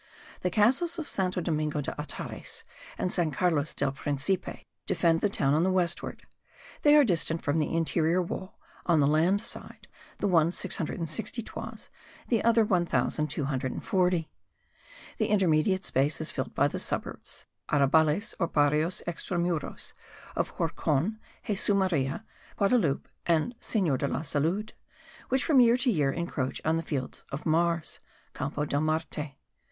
[0.41, 2.63] The castles of Santo Domingo de Atares
[2.97, 6.25] and San Carlos del Principe defend the town on the westward;
[6.81, 9.87] they are distant from the interior wall, on the land side,
[10.17, 11.89] the one 660 toises,
[12.29, 14.31] the other 1240.
[15.19, 19.93] The intermediate space is filled by the suburbs (arrabales or barrios extra muros)
[20.35, 22.25] of the Horcon, Jesu Maria,
[22.57, 24.71] Guadaloupe and Senor de la Salud,
[25.29, 27.99] which from year to year encroach on the Field of Mars
[28.33, 29.35] (Campo de Marte).